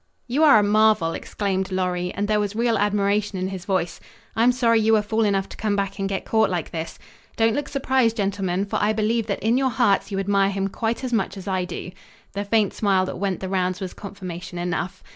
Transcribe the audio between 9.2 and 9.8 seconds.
that in your